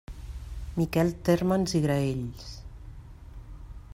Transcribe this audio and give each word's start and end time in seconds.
Miquel 0.79 1.13
Térmens 1.27 1.77
i 1.79 1.83
Graells. 1.85 2.49